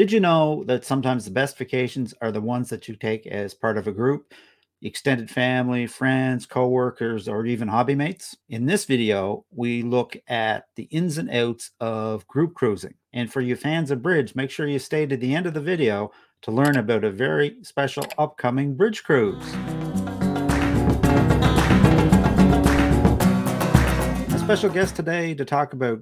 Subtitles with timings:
[0.00, 3.52] Did you know that sometimes the best vacations are the ones that you take as
[3.52, 4.32] part of a group?
[4.80, 8.34] extended family, friends, coworkers, or even hobby mates.
[8.48, 12.94] In this video, we look at the ins and outs of group cruising.
[13.12, 15.60] And for you fans of bridge, make sure you stay to the end of the
[15.60, 19.52] video to learn about a very special upcoming bridge cruise.
[24.32, 26.00] A special guest today to talk about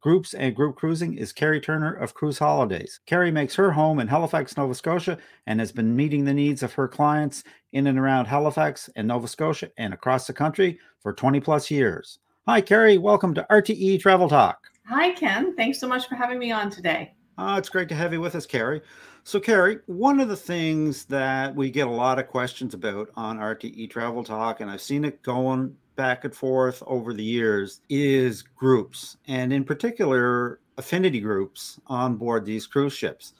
[0.00, 3.00] groups and group cruising is Kerry Turner of Cruise Holidays.
[3.06, 6.72] Kerry makes her home in Halifax, Nova Scotia, and has been meeting the needs of
[6.72, 11.40] her clients in and around Halifax and Nova Scotia and across the country for 20
[11.40, 12.18] plus years.
[12.46, 12.98] Hi, Kerry.
[12.98, 14.70] Welcome to RTE Travel Talk.
[14.86, 15.56] Hi, Ken.
[15.56, 17.14] Thanks so much for having me on today.
[17.36, 18.80] Uh, it's great to have you with us, Kerry.
[19.24, 23.38] So, Kerry, one of the things that we get a lot of questions about on
[23.38, 28.42] RTE Travel Talk, and I've seen it going back and forth over the years is
[28.42, 33.34] groups, and in particular, affinity groups on board these cruise ships.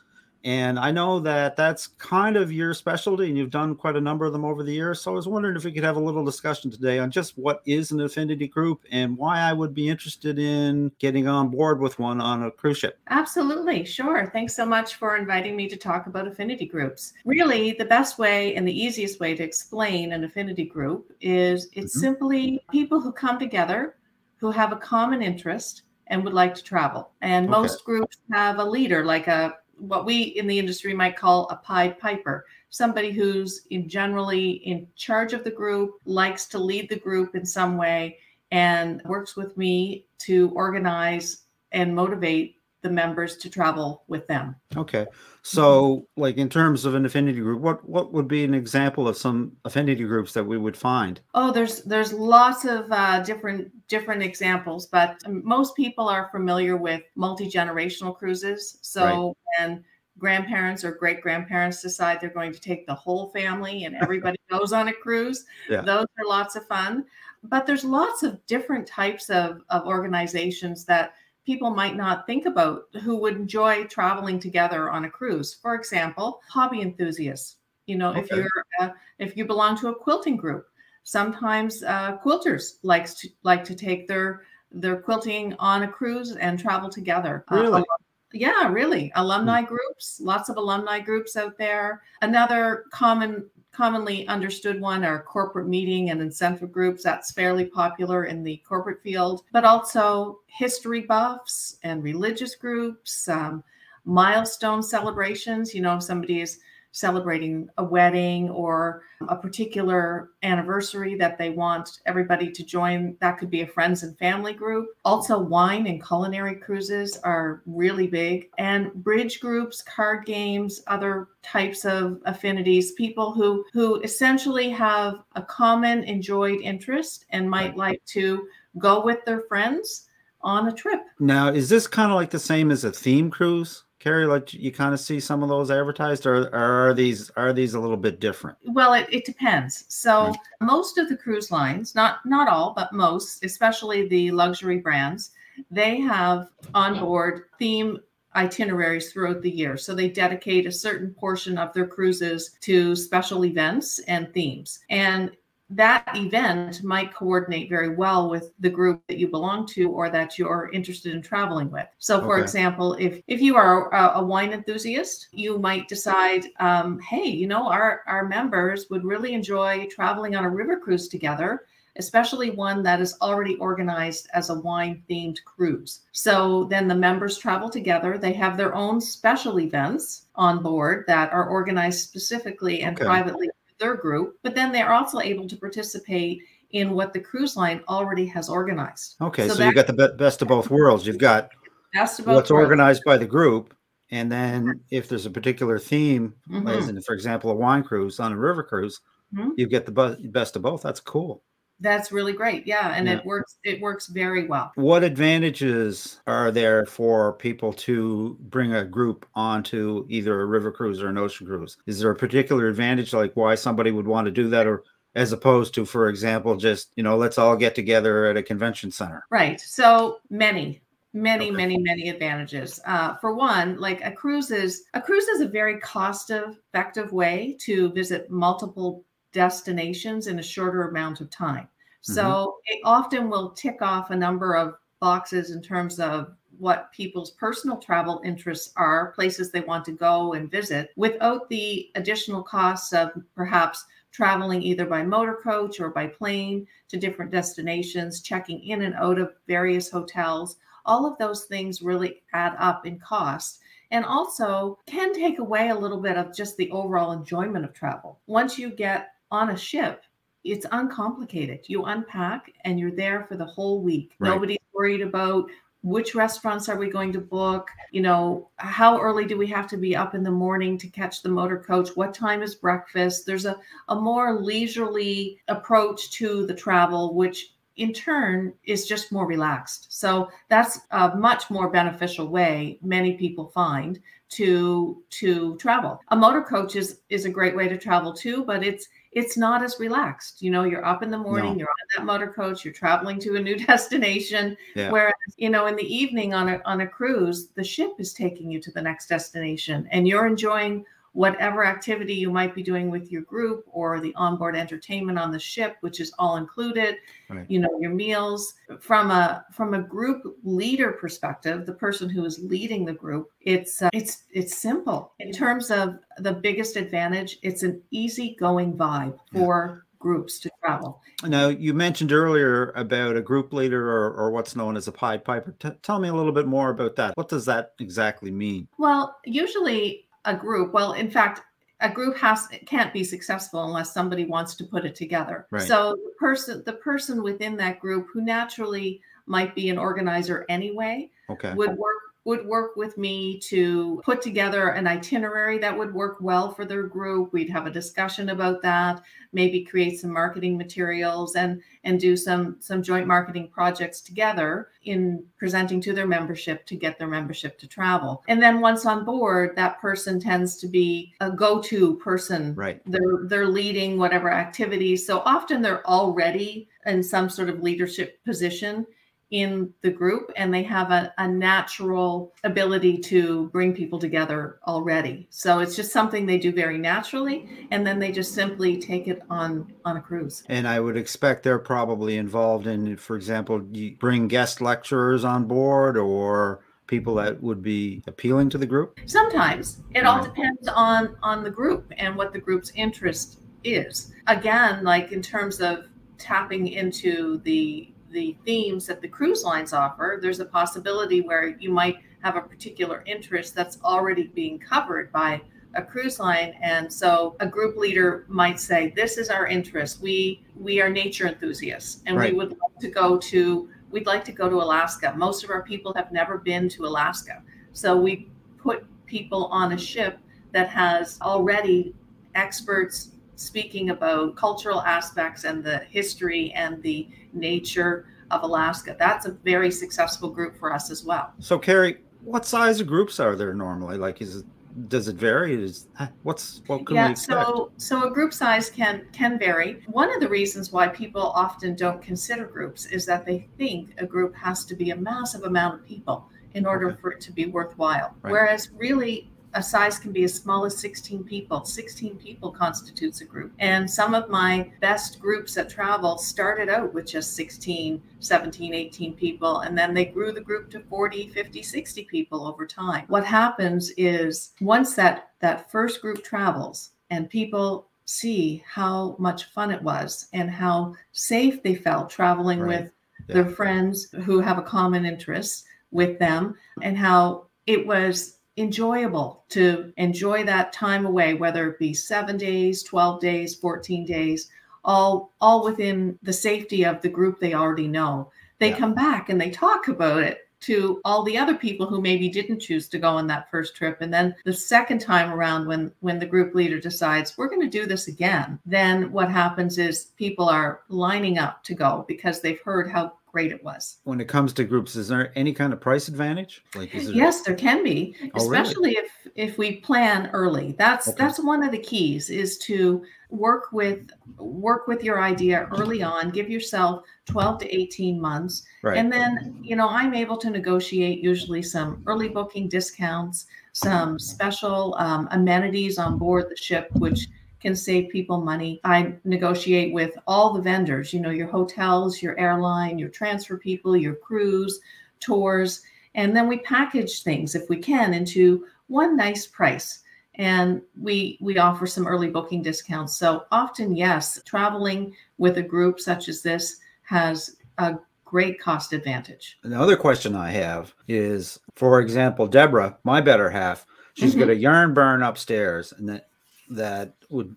[0.45, 4.27] And I know that that's kind of your specialty, and you've done quite a number
[4.27, 5.01] of them over the years.
[5.01, 7.63] So I was wondering if we could have a little discussion today on just what
[7.65, 11.99] is an affinity group and why I would be interested in getting on board with
[11.99, 12.99] one on a cruise ship.
[13.09, 13.87] Absolutely.
[13.87, 14.29] Sure.
[14.35, 17.15] Thanks so much for inviting me to talk about affinity groups.
[17.25, 21.97] Really, the best way and the easiest way to explain an affinity group is it's
[21.97, 22.01] mm-hmm.
[22.01, 23.97] simply people who come together
[24.37, 27.13] who have a common interest and would like to travel.
[27.23, 27.51] And okay.
[27.51, 29.55] most groups have a leader, like a
[29.89, 34.87] what we in the industry might call a Pied Piper, somebody who's in generally in
[34.97, 38.19] charge of the group, likes to lead the group in some way,
[38.51, 44.55] and works with me to organize and motivate the members to travel with them.
[44.77, 45.07] Okay.
[45.41, 49.17] So like in terms of an affinity group, what what would be an example of
[49.17, 51.21] some affinity groups that we would find?
[51.35, 57.03] Oh, there's there's lots of uh, different different examples, but most people are familiar with
[57.17, 58.79] multi-generational cruises.
[58.83, 59.67] So right.
[59.67, 59.85] when
[60.19, 64.75] grandparents or great grandparents decide they're going to take the whole family and everybody goes
[64.75, 65.81] on a cruise, yeah.
[65.81, 67.07] those are lots of fun.
[67.43, 72.85] But there's lots of different types of, of organizations that people might not think about
[73.03, 75.55] who would enjoy traveling together on a cruise.
[75.55, 77.57] For example, hobby enthusiasts.
[77.87, 78.21] You know, okay.
[78.21, 78.49] if you're
[78.81, 78.89] uh,
[79.19, 80.67] if you belong to a quilting group,
[81.03, 86.59] sometimes uh, quilters likes to like to take their their quilting on a cruise and
[86.59, 87.45] travel together.
[87.53, 87.81] Uh, really?
[87.83, 87.85] Uh,
[88.33, 89.13] yeah, really.
[89.15, 89.69] Alumni hmm.
[89.69, 92.03] groups, lots of alumni groups out there.
[92.23, 97.03] Another common commonly understood one are corporate meeting and incentive groups.
[97.03, 103.65] That's fairly popular in the corporate field, but also history buffs and religious groups, um,
[104.05, 105.75] milestone celebrations.
[105.75, 106.61] You know, if somebody is
[106.95, 113.17] celebrating a wedding or a particular anniversary that they want everybody to join.
[113.21, 114.91] That could be a friends and family group.
[115.05, 121.85] Also, wine and culinary cruises are really big, and bridge groups, card games, other types
[121.85, 128.47] of affinities, people who who essentially have a common enjoyed interest and might like to
[128.79, 130.09] go with their friends
[130.43, 131.01] on a trip.
[131.19, 133.84] Now, is this kind of like the same as a theme cruise?
[134.05, 137.55] Kerry, like you kind of see some of those advertised, or, or are these are
[137.55, 138.59] these a little bit different?
[138.67, 139.87] Well, it, it depends.
[139.89, 140.39] So right.
[140.61, 145.31] most of the cruise lines, not not all, but most, especially the luxury brands,
[145.71, 147.99] they have on board theme
[148.37, 149.79] itineraries throughout the year.
[149.79, 154.81] So they dedicate a certain portion of their cruises to special events and themes.
[154.91, 155.35] And
[155.71, 160.39] that event might coordinate very well with the group that you belong to or that
[160.39, 161.87] you're interested in traveling with.
[161.99, 162.43] So, for okay.
[162.43, 167.47] example, if if you are a, a wine enthusiast, you might decide, um, hey, you
[167.47, 171.63] know, our our members would really enjoy traveling on a river cruise together.
[171.97, 176.01] Especially one that is already organized as a wine themed cruise.
[176.11, 178.19] So then the members travel together.
[178.19, 183.05] They have their own special events on board that are organized specifically and okay.
[183.05, 183.49] privately
[183.79, 188.27] their group, but then they're also able to participate in what the cruise line already
[188.27, 189.17] has organized.
[189.21, 191.07] Okay, so, so you got the best of both worlds.
[191.07, 191.51] You've got
[191.95, 192.51] what's worlds.
[192.51, 193.75] organized by the group,
[194.11, 196.67] and then if there's a particular theme, mm-hmm.
[196.69, 199.01] as in, for example, a wine cruise on a river cruise,
[199.35, 199.51] mm-hmm.
[199.57, 200.83] you get the best of both.
[200.83, 201.43] That's cool.
[201.85, 202.67] That's really great.
[202.67, 203.19] Yeah, and yeah.
[203.19, 204.73] it works it works very well.
[204.75, 211.03] What advantages are there for people to bring a group onto either a river cruise
[211.03, 211.77] or an ocean cruise?
[211.87, 214.83] Is there a particular advantage like why somebody would want to do that or
[215.15, 218.91] as opposed to for example just, you know, let's all get together at a convention
[218.91, 219.27] center?
[219.31, 219.61] Right.
[219.61, 220.81] So many
[221.13, 221.57] many okay.
[221.57, 225.79] many many advantages uh, for one like a cruise is a cruise is a very
[225.81, 229.05] cost effective way to visit multiple
[229.35, 231.69] destinations in a shorter amount of time.
[232.05, 232.75] So mm-hmm.
[232.75, 237.79] it often will tick off a number of boxes in terms of what people's personal
[237.79, 243.11] travel interests are, places they want to go and visit, without the additional costs of
[243.35, 248.95] perhaps traveling either by motor coach or by plane to different destinations, checking in and
[248.97, 250.57] out of various hotels.
[250.85, 253.61] All of those things really add up in cost
[253.91, 258.21] and also can take away a little bit of just the overall enjoyment of travel.
[258.27, 260.03] Once you get on a ship,
[260.45, 261.61] it's uncomplicated.
[261.67, 264.15] You unpack and you're there for the whole week.
[264.19, 264.31] Right.
[264.31, 265.51] Nobody's worried about
[265.85, 269.77] which restaurants are we going to book you know how early do we have to
[269.77, 273.45] be up in the morning to catch the motor coach what time is breakfast there's
[273.45, 273.57] a,
[273.91, 280.27] a more leisurely approach to the travel which in turn is just more relaxed so
[280.49, 284.01] that's a much more beneficial way many people find
[284.31, 288.65] to to travel a motor coach is is a great way to travel too but
[288.65, 290.43] it's it's not as relaxed.
[290.43, 291.59] You know, you're up in the morning, no.
[291.61, 294.57] you're on that motor coach, you're traveling to a new destination.
[294.75, 294.91] Yeah.
[294.91, 298.51] Whereas, you know, in the evening on a on a cruise, the ship is taking
[298.51, 300.85] you to the next destination and you're enjoying
[301.15, 305.39] whatever activity you might be doing with your group or the onboard entertainment on the
[305.39, 306.97] ship which is all included
[307.31, 307.47] right.
[307.49, 308.55] you know your meals.
[308.81, 313.81] From a from a group leader perspective the person who is leading the group it's
[313.81, 315.13] uh, it's it's simple.
[315.21, 319.97] In terms of the biggest advantage it's an easy going vibe for yeah.
[320.01, 321.01] groups to travel.
[321.23, 325.25] Now you mentioned earlier about a group leader or, or what's known as a pied
[325.25, 325.55] piper.
[325.61, 327.17] T- tell me a little bit more about that.
[327.17, 328.67] What does that exactly mean?
[328.79, 331.43] Well usually a group well in fact
[331.81, 335.63] a group has can't be successful unless somebody wants to put it together right.
[335.63, 341.09] so the person the person within that group who naturally might be an organizer anyway
[341.31, 341.53] okay.
[341.55, 346.53] would work would work with me to put together an itinerary that would work well
[346.53, 347.33] for their group.
[347.33, 352.57] We'd have a discussion about that, maybe create some marketing materials and and do some
[352.61, 357.69] some joint marketing projects together in presenting to their membership to get their membership to
[357.69, 358.25] travel.
[358.27, 362.55] And then once on board, that person tends to be a go-to person.
[362.55, 362.81] Right.
[362.87, 365.07] They're they're leading whatever activities.
[365.07, 368.87] So often they're already in some sort of leadership position
[369.31, 375.27] in the group and they have a, a, natural ability to bring people together already.
[375.31, 379.21] So it's just something they do very naturally and then they just simply take it
[379.31, 380.45] on on a cruise.
[380.49, 385.47] And i would expect they're probably involved in for example you bring guest lecturers on
[385.47, 389.01] board or people that would be appealing to the group?
[389.07, 389.81] Sometimes.
[389.95, 394.13] It all depends on on the group and what the group's interest is.
[394.27, 395.87] Again like in terms of
[396.19, 401.69] tapping into the the themes that the cruise lines offer, there's a possibility where you
[401.69, 405.43] might have a particular interest that's already being covered by
[405.75, 406.55] a cruise line.
[406.63, 410.01] And so a group leader might say this is our interest.
[410.01, 412.33] We we are nature enthusiasts and right.
[412.33, 415.13] we would like to go to we'd like to go to alaska.
[415.17, 417.43] Most of our people have never been to alaska.
[417.73, 418.29] So we
[418.59, 420.19] put people on a ship
[420.53, 421.93] that has already
[422.37, 428.97] experts speaking about cultural aspects and the history and the nature of Alaska.
[428.99, 431.33] That's a very successful group for us as well.
[431.39, 433.99] So, Kerry, what size of groups are there normally?
[433.99, 434.47] Like, is it
[434.89, 435.63] does it vary?
[435.63, 437.47] Is eh, what's what can yeah, we expect?
[437.47, 439.83] So so a group size can can vary.
[439.87, 444.07] One of the reasons why people often don't consider groups is that they think a
[444.07, 447.01] group has to be a massive amount of people in order okay.
[447.01, 448.15] for it to be worthwhile.
[448.23, 448.33] Right.
[448.33, 451.65] Whereas really a size can be as small as 16 people.
[451.65, 453.53] 16 people constitutes a group.
[453.59, 459.15] And some of my best groups that travel started out with just 16, 17, 18
[459.15, 463.05] people, and then they grew the group to 40, 50, 60 people over time.
[463.09, 469.71] What happens is once that that first group travels and people see how much fun
[469.71, 472.83] it was and how safe they felt traveling right.
[472.83, 472.93] with
[473.29, 473.35] yeah.
[473.35, 479.93] their friends who have a common interest with them and how it was enjoyable to
[479.97, 484.51] enjoy that time away whether it be 7 days 12 days 14 days
[484.85, 488.79] all all within the safety of the group they already know they yeah.
[488.79, 492.61] come back and they talk about it to all the other people who maybe didn't
[492.61, 496.19] choose to go on that first trip and then the second time around when when
[496.19, 500.49] the group leader decides we're going to do this again then what happens is people
[500.49, 503.99] are lining up to go because they've heard how great it was.
[504.05, 506.63] When it comes to groups, is there any kind of price advantage?
[506.77, 509.09] Like, is yes, there can be, oh, especially really?
[509.09, 510.77] if if we plan early.
[510.79, 511.17] That's okay.
[511.19, 516.31] that's one of the keys is to work with work with your idea early on.
[516.31, 518.97] Give yourself 12 to 18 months, right.
[518.97, 524.95] and then you know I'm able to negotiate usually some early booking discounts, some special
[525.01, 527.27] um, amenities on board the ship, which
[527.65, 528.79] can save people money.
[528.85, 533.97] I negotiate with all the vendors, you know, your hotels, your airline, your transfer people,
[533.97, 534.81] your cruise,
[535.19, 535.83] tours.
[536.15, 540.01] And then we package things if we can into one nice price
[540.37, 546.01] and we we offer some early booking discounts so often yes traveling with a group
[546.01, 547.95] such as this has a
[548.25, 554.33] great cost advantage another question i have is for example deborah my better half she's
[554.33, 554.41] mm-hmm.
[554.41, 556.29] got a yarn burn upstairs and that
[556.71, 557.55] that would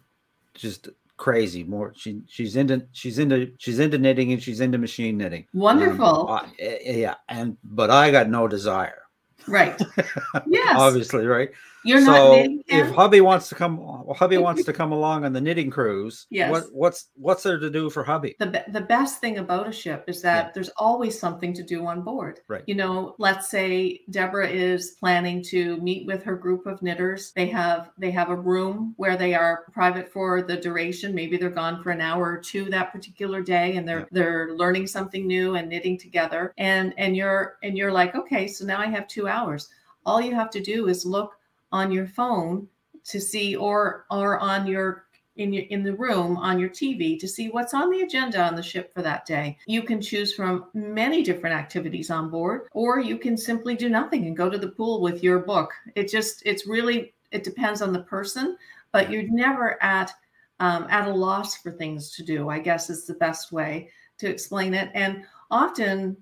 [0.53, 1.93] just crazy more.
[1.95, 5.45] She she's into she's into she's into knitting and she's into machine knitting.
[5.53, 6.29] Wonderful.
[6.29, 9.01] Um, I, yeah and but i got no desire.
[9.47, 9.79] Right.
[10.45, 10.75] Yes.
[10.77, 11.49] Obviously right
[11.87, 12.63] you're so not knitting.
[12.67, 13.79] If hubby wants to come,
[14.15, 16.27] hubby wants to come along on the knitting cruise.
[16.29, 16.51] Yes.
[16.51, 18.35] What, what's what's there to do for hubby?
[18.39, 20.51] The the best thing about a ship is that yeah.
[20.53, 22.41] there's always something to do on board.
[22.47, 22.63] Right.
[22.67, 27.31] You know, let's say Deborah is planning to meet with her group of knitters.
[27.33, 31.15] They have they have a room where they are private for the duration.
[31.15, 34.05] Maybe they're gone for an hour or two that particular day, and they're yeah.
[34.11, 36.53] they're learning something new and knitting together.
[36.57, 39.69] And and you're and you're like, okay, so now I have two hours.
[40.05, 41.36] All you have to do is look
[41.71, 42.67] on your phone
[43.05, 45.07] to see or or on your
[45.37, 48.55] in your in the room on your TV to see what's on the agenda on
[48.55, 49.57] the ship for that day.
[49.65, 54.25] You can choose from many different activities on board or you can simply do nothing
[54.25, 55.71] and go to the pool with your book.
[55.95, 58.57] It just it's really it depends on the person,
[58.91, 60.11] but you're never at
[60.59, 62.49] um, at a loss for things to do.
[62.49, 64.89] I guess is the best way to explain it.
[64.95, 66.17] And often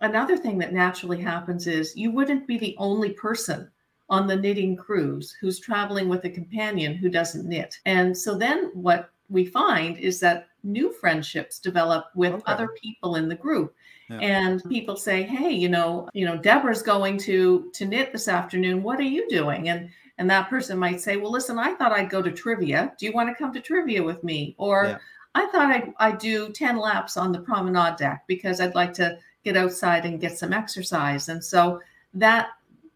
[0.00, 3.70] another thing that naturally happens is you wouldn't be the only person
[4.08, 7.78] on the knitting cruise who's traveling with a companion who doesn't knit.
[7.86, 12.42] And so then what we find is that new friendships develop with okay.
[12.46, 13.74] other people in the group.
[14.08, 14.18] Yeah.
[14.18, 18.84] And people say, "Hey, you know, you know, Deborah's going to to knit this afternoon.
[18.84, 22.10] What are you doing?" And and that person might say, "Well, listen, I thought I'd
[22.10, 22.92] go to trivia.
[22.98, 24.98] Do you want to come to trivia with me?" Or yeah.
[25.34, 29.18] I thought I'd, I'd do 10 laps on the promenade deck because I'd like to
[29.44, 31.28] get outside and get some exercise.
[31.28, 31.80] And so
[32.14, 32.48] that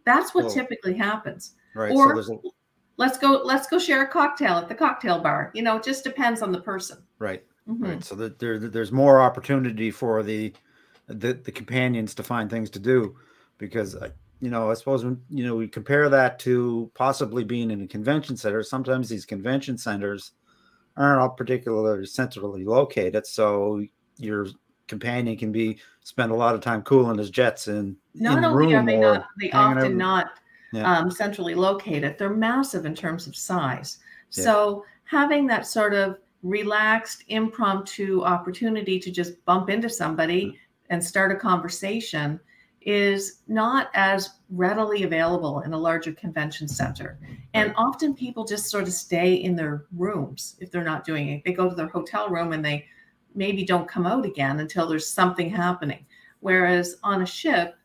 [0.04, 1.54] that's what typically happens.
[1.74, 1.92] Right.
[1.92, 2.48] Or so a...
[2.96, 5.50] let's go let's go share a cocktail at the cocktail bar.
[5.54, 6.98] You know, it just depends on the person.
[7.18, 7.44] Right.
[7.68, 7.84] Mm-hmm.
[7.84, 8.04] Right.
[8.04, 10.52] So that there there's more opportunity for the,
[11.06, 13.16] the the companions to find things to do
[13.58, 17.70] because uh, you know I suppose when you know we compare that to possibly being
[17.70, 18.62] in a convention center.
[18.62, 20.32] Sometimes these convention centers
[20.96, 23.84] aren't all particularly centrally located, so
[24.16, 24.46] your
[24.88, 25.78] companion can be
[26.10, 29.26] spend a lot of time cooling his jets in not in only are they not
[29.40, 30.32] they often not
[30.72, 30.98] yeah.
[30.98, 33.98] um, centrally located they're massive in terms of size
[34.32, 34.44] yeah.
[34.44, 40.56] so having that sort of relaxed impromptu opportunity to just bump into somebody mm-hmm.
[40.90, 42.40] and start a conversation
[42.80, 47.18] is not as readily available in a larger convention center.
[47.52, 51.44] And often people just sort of stay in their rooms if they're not doing it.
[51.44, 52.86] They go to their hotel room and they
[53.34, 56.04] maybe don't come out again until there's something happening.
[56.40, 57.76] Whereas on a ship,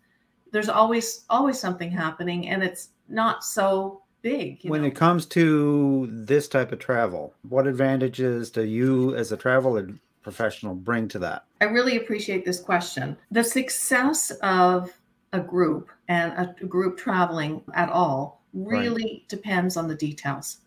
[0.52, 4.60] there's always always something happening and it's not so big.
[4.64, 4.88] When know?
[4.88, 9.78] it comes to this type of travel, what advantages do you as a travel
[10.24, 11.46] professional bring to that?
[11.62, 13.16] I really appreciate this question.
[13.32, 14.92] The success of
[15.34, 19.30] a group and a group traveling at all really right.
[19.30, 20.58] depends on the details.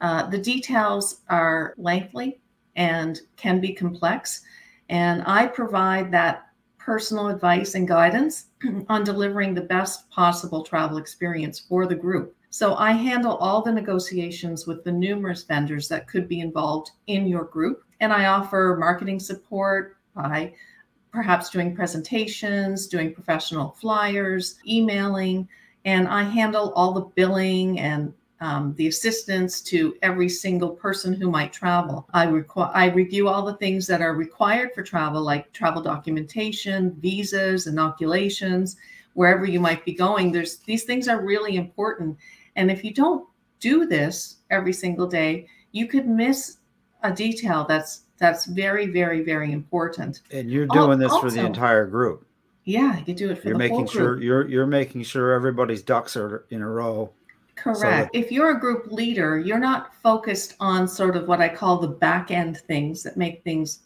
[0.00, 2.39] Uh, the details are lengthy
[2.76, 4.42] and can be complex.
[4.88, 6.46] And I provide that
[6.78, 8.46] personal advice and guidance
[8.88, 12.34] on delivering the best possible travel experience for the group.
[12.48, 17.26] So I handle all the negotiations with the numerous vendors that could be involved in
[17.28, 17.84] your group.
[18.00, 20.54] And I offer marketing support by
[21.12, 25.48] perhaps doing presentations, doing professional flyers, emailing,
[25.84, 31.30] and I handle all the billing and um, the assistance to every single person who
[31.30, 32.08] might travel.
[32.14, 36.92] I, requ- I review all the things that are required for travel, like travel documentation,
[37.00, 38.76] visas, inoculations,
[39.14, 40.32] wherever you might be going.
[40.32, 42.16] There's these things are really important,
[42.56, 43.28] and if you don't
[43.60, 46.58] do this every single day, you could miss
[47.02, 50.20] a detail that's that's very, very, very important.
[50.30, 52.26] And you're doing this also, for the entire group.
[52.64, 56.44] Yeah, you do it for you're making sure you're you're making sure everybody's ducks are
[56.50, 57.10] in a row
[57.62, 58.10] Correct.
[58.14, 61.78] So if you're a group leader, you're not focused on sort of what I call
[61.78, 63.80] the back end things that make things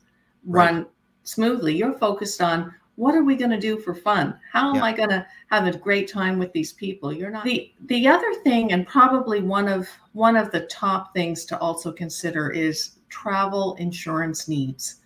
[0.47, 0.87] run right.
[1.25, 1.77] smoothly.
[1.77, 4.39] You're focused on what are we going to do for fun?
[4.53, 4.85] How am yeah.
[4.85, 7.13] I going to have a great time with these people?
[7.13, 11.45] You're not the the other thing and probably one of one of the top things
[11.47, 15.01] to also consider is travel insurance needs,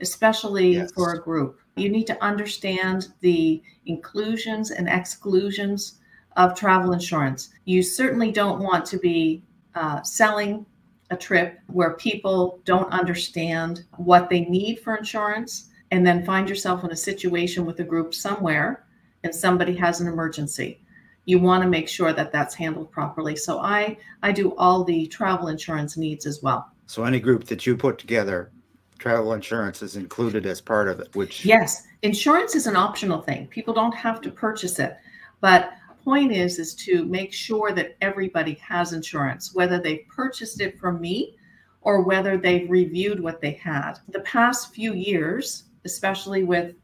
[0.00, 0.92] especially yes.
[0.92, 1.60] for a group.
[1.76, 5.98] You need to understand the inclusions and exclusions
[6.36, 7.50] of travel insurance.
[7.64, 9.42] You certainly don't want to be
[9.74, 10.66] uh, selling
[11.10, 16.82] a trip where people don't understand what they need for insurance and then find yourself
[16.84, 18.86] in a situation with a group somewhere
[19.22, 20.80] and somebody has an emergency.
[21.24, 23.36] You want to make sure that that's handled properly.
[23.36, 26.70] So i i do all the travel insurance needs as well.
[26.86, 28.50] So any group that you put together
[28.98, 31.86] travel insurance is included as part of it which yes.
[32.02, 33.46] Insurance is an optional thing.
[33.46, 34.96] People don't have to purchase it.
[35.40, 35.72] But
[36.04, 41.00] point is is to make sure that everybody has insurance whether they've purchased it from
[41.00, 41.36] me
[41.80, 46.74] or whether they've reviewed what they had the past few years especially with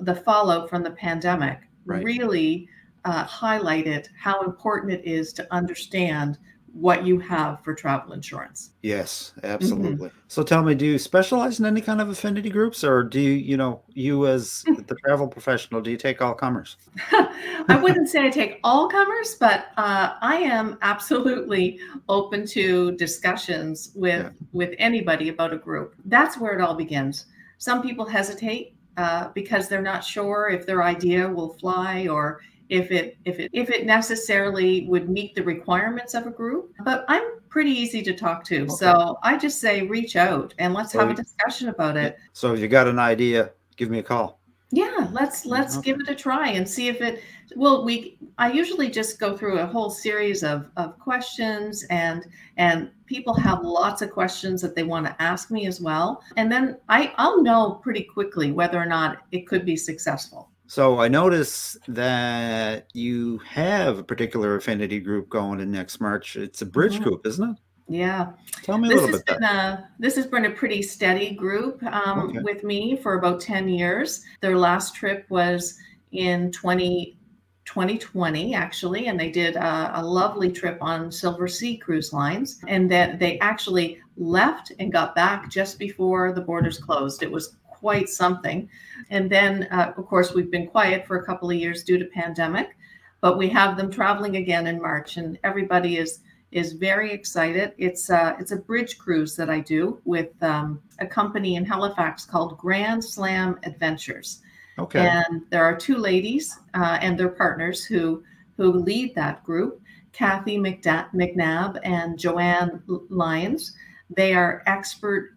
[0.00, 2.04] the fallout from the pandemic right.
[2.04, 2.68] really
[3.04, 6.38] uh, highlighted how important it is to understand
[6.74, 8.70] what you have for travel insurance.
[8.82, 10.08] Yes, absolutely.
[10.08, 10.18] Mm-hmm.
[10.26, 13.30] So tell me, do you specialize in any kind of affinity groups or do you,
[13.30, 16.76] you know, you as the travel professional, do you take all comers?
[17.12, 21.78] I wouldn't say I take all comers, but uh, I am absolutely
[22.08, 24.30] open to discussions with yeah.
[24.52, 25.94] with anybody about a group.
[26.06, 27.26] That's where it all begins.
[27.58, 32.90] Some people hesitate uh, because they're not sure if their idea will fly or if
[32.90, 37.22] it if it if it necessarily would meet the requirements of a group but i'm
[37.48, 38.62] pretty easy to talk to.
[38.62, 38.68] Okay.
[38.68, 42.16] so i just say reach out and let's have a discussion about it.
[42.32, 44.40] So if you got an idea give me a call.
[44.70, 45.92] Yeah let's let's okay.
[45.92, 47.22] give it a try and see if it
[47.54, 52.24] well we i usually just go through a whole series of of questions and
[52.56, 56.24] and people have lots of questions that they want to ask me as well.
[56.36, 60.98] And then i i'll know pretty quickly whether or not it could be successful so
[60.98, 66.36] I notice that you have a particular affinity group going in next March.
[66.36, 67.04] It's a bridge mm-hmm.
[67.04, 67.56] group, isn't it?
[67.86, 68.32] Yeah.
[68.62, 69.26] Tell me a this little bit.
[69.26, 72.38] Been a, this has been a pretty steady group um, okay.
[72.40, 74.24] with me for about 10 years.
[74.40, 75.78] Their last trip was
[76.12, 77.18] in 20,
[77.66, 82.60] 2020, actually, and they did a, a lovely trip on Silversea Cruise Lines.
[82.68, 87.22] And that they actually left and got back just before the borders closed.
[87.22, 88.66] It was quite something.
[89.10, 92.06] And then, uh, of course, we've been quiet for a couple of years due to
[92.06, 92.78] pandemic,
[93.20, 97.72] but we have them traveling again in March, and everybody is is very excited.
[97.78, 102.24] It's a, it's a bridge cruise that I do with um, a company in Halifax
[102.24, 104.40] called Grand Slam Adventures.
[104.78, 105.00] Okay.
[105.00, 108.22] And there are two ladies uh, and their partners who
[108.56, 109.82] who lead that group,
[110.12, 113.76] Kathy McNabb and Joanne Lyons.
[114.08, 115.33] They are expert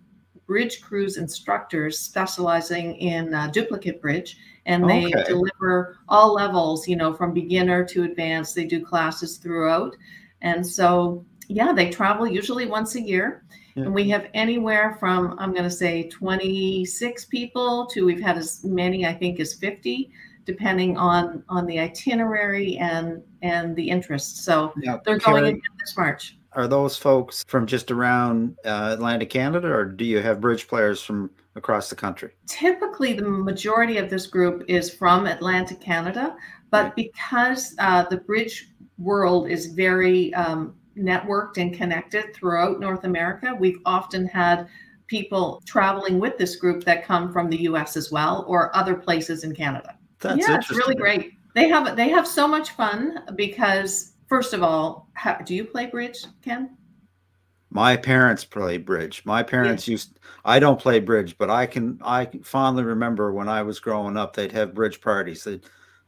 [0.47, 5.23] bridge cruise instructors specializing in uh, duplicate bridge and they okay.
[5.23, 8.55] deliver all levels you know from beginner to advanced.
[8.55, 9.95] They do classes throughout.
[10.41, 13.43] And so yeah they travel usually once a year.
[13.75, 13.83] Yeah.
[13.83, 18.63] and we have anywhere from i'm going to say 26 people to we've had as
[18.63, 20.09] many i think as 50
[20.47, 24.45] depending on on the itinerary and and the interest.
[24.45, 29.29] So yeah, they're going in this march are those folks from just around uh, Atlantic
[29.29, 32.31] Canada, or do you have bridge players from across the country?
[32.47, 36.35] Typically, the majority of this group is from Atlantic Canada,
[36.71, 36.95] but right.
[36.95, 43.79] because uh, the bridge world is very um, networked and connected throughout North America, we've
[43.85, 44.67] often had
[45.05, 47.95] people traveling with this group that come from the U.S.
[47.95, 49.95] as well, or other places in Canada.
[50.19, 51.33] That's yeah, it's really great.
[51.53, 55.87] They have they have so much fun because first of all, how, do you play
[55.87, 56.77] bridge, Ken?
[57.69, 59.23] My parents play bridge.
[59.25, 60.19] My parents used.
[60.45, 61.99] I don't play bridge, but I can.
[62.01, 65.43] I fondly remember when I was growing up, they'd have bridge parties.
[65.43, 65.59] They,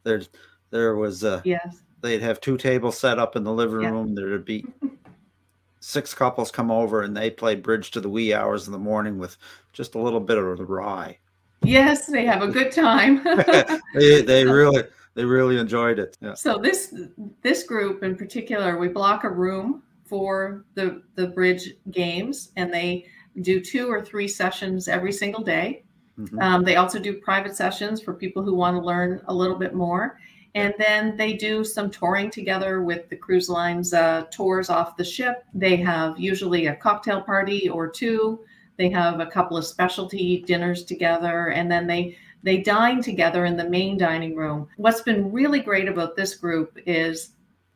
[0.04, 0.22] there,
[0.70, 1.24] there was.
[1.24, 1.42] a.
[1.44, 1.82] yes.
[2.02, 3.90] They'd have two tables set up in the living yeah.
[3.90, 4.16] room.
[4.16, 4.66] There'd be
[5.82, 9.18] six couples come over, and they play bridge to the wee hours in the morning
[9.18, 9.36] with
[9.74, 11.18] just a little bit of the rye.
[11.64, 13.24] Yes, they have a good time.
[13.94, 14.84] they, they really
[15.20, 16.18] they really enjoyed it.
[16.22, 16.34] Yeah.
[16.34, 16.96] So this
[17.42, 23.06] this group in particular, we block a room for the the bridge games, and they
[23.42, 25.84] do two or three sessions every single day.
[26.18, 26.40] Mm-hmm.
[26.40, 29.74] Um, they also do private sessions for people who want to learn a little bit
[29.74, 30.18] more.
[30.56, 35.04] And then they do some touring together with the cruise lines uh, tours off the
[35.04, 35.44] ship.
[35.54, 38.40] They have usually a cocktail party or two.
[38.78, 43.58] They have a couple of specialty dinners together, and then they they dine together in
[43.58, 44.68] the main dining room.
[44.78, 47.32] What's been really great about this group is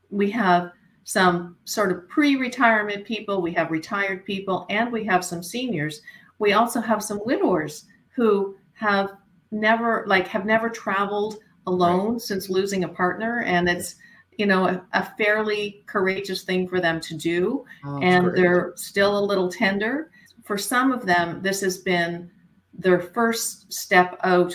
[0.09, 0.71] we have
[1.03, 6.01] some sort of pre retirement people, we have retired people, and we have some seniors.
[6.39, 9.13] We also have some widowers who have
[9.51, 12.21] never like have never traveled alone right.
[12.21, 13.95] since losing a partner and it's
[14.37, 18.35] you know a, a, fairly courageous thing for them to do oh, and great.
[18.35, 20.09] they're still a little tender
[20.43, 22.29] for some of them this has been
[22.73, 24.53] their first step out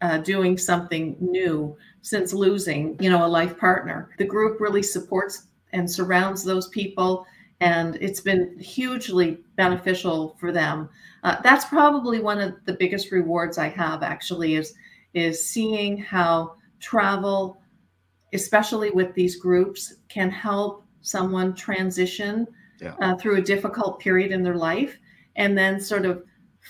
[0.00, 4.10] uh, doing something new since losing, you know, a life partner.
[4.18, 7.26] The group really supports and surrounds those people,
[7.60, 10.88] and it's been hugely beneficial for them.
[11.24, 14.02] Uh, that's probably one of the biggest rewards I have.
[14.02, 14.74] Actually, is
[15.14, 17.60] is seeing how travel,
[18.32, 22.46] especially with these groups, can help someone transition
[22.80, 22.94] yeah.
[23.00, 24.98] uh, through a difficult period in their life
[25.36, 26.22] and then sort of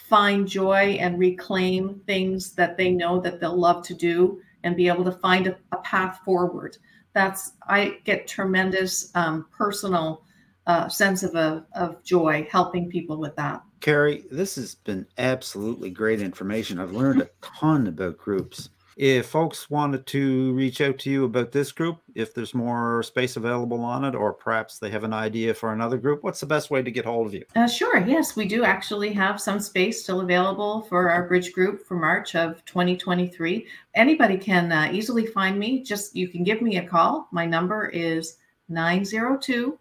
[0.06, 4.88] find joy and reclaim things that they know that they'll love to do and be
[4.88, 6.76] able to find a, a path forward.
[7.12, 10.24] That's I get tremendous um, personal
[10.66, 13.62] uh, sense of a, of joy helping people with that.
[13.80, 16.78] Kerry, this has been absolutely great information.
[16.78, 21.52] I've learned a ton about groups if folks wanted to reach out to you about
[21.52, 25.54] this group, if there's more space available on it, or perhaps they have an idea
[25.54, 27.44] for another group, what's the best way to get hold of you?
[27.54, 27.98] Uh, sure.
[27.98, 32.34] Yes, we do actually have some space still available for our bridge group for March
[32.34, 33.68] of 2023.
[33.94, 35.80] Anybody can uh, easily find me.
[35.84, 37.28] Just you can give me a call.
[37.30, 39.78] My number is 902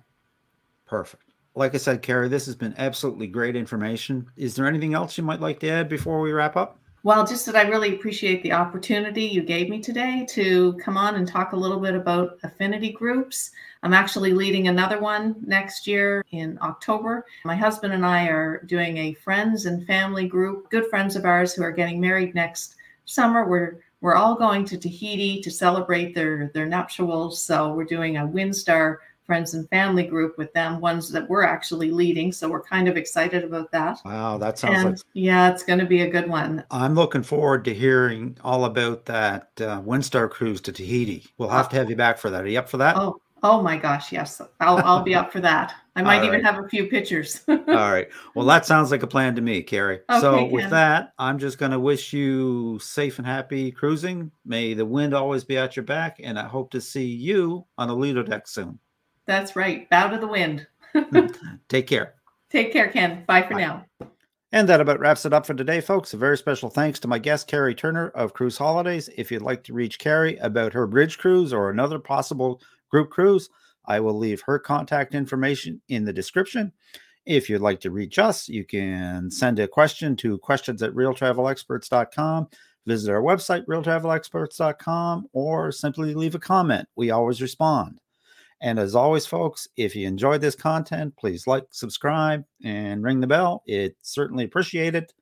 [0.86, 1.22] Perfect.
[1.56, 4.26] Like I said, Kerry, this has been absolutely great information.
[4.36, 6.78] Is there anything else you might like to add before we wrap up?
[7.04, 11.16] Well, just that I really appreciate the opportunity you gave me today to come on
[11.16, 13.50] and talk a little bit about affinity groups.
[13.82, 17.26] I'm actually leading another one next year in October.
[17.44, 21.52] My husband and I are doing a friends and family group, good friends of ours
[21.52, 23.46] who are getting married next summer.
[23.46, 27.42] We're we're all going to Tahiti to celebrate their their nuptials.
[27.42, 31.90] So we're doing a Windstar friends and family group with them, ones that we're actually
[31.90, 32.32] leading.
[32.32, 34.00] So we're kind of excited about that.
[34.04, 36.64] Wow, that sounds and, like yeah, it's going to be a good one.
[36.70, 41.26] I'm looking forward to hearing all about that uh, Windstar cruise to Tahiti.
[41.38, 42.44] We'll have to have you back for that.
[42.44, 42.96] Are you up for that?
[42.96, 45.74] Oh, oh my gosh, yes, I'll I'll be up for that.
[45.96, 46.26] I might right.
[46.26, 47.42] even have a few pictures.
[47.48, 48.08] all right.
[48.34, 50.00] Well, that sounds like a plan to me, Kerry.
[50.10, 54.32] Okay, so with that, I'm just going to wish you safe and happy cruising.
[54.44, 57.86] May the wind always be at your back, and I hope to see you on
[57.86, 58.80] the Lido deck soon.
[59.26, 59.88] That's right.
[59.90, 60.66] Bow to the wind.
[61.68, 62.14] Take care.
[62.50, 63.24] Take care, Ken.
[63.26, 63.60] Bye for Bye.
[63.60, 63.84] now.
[64.52, 66.14] And that about wraps it up for today, folks.
[66.14, 69.10] A very special thanks to my guest, Kerry Turner of Cruise Holidays.
[69.16, 73.50] If you'd like to reach Kerry about her bridge cruise or another possible group cruise,
[73.86, 76.72] I will leave her contact information in the description.
[77.26, 82.48] If you'd like to reach us, you can send a question to questions at realtravelexperts.com,
[82.86, 86.86] visit our website, realtravelexperts.com, or simply leave a comment.
[86.94, 88.00] We always respond.
[88.62, 93.26] And as always, folks, if you enjoyed this content, please like, subscribe, and ring the
[93.26, 93.62] bell.
[93.66, 95.12] It's certainly appreciated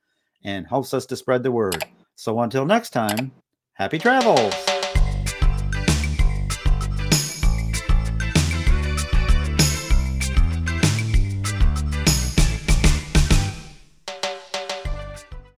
[0.43, 1.83] and helps us to spread the word.
[2.15, 3.31] So until next time,
[3.73, 4.72] happy travels.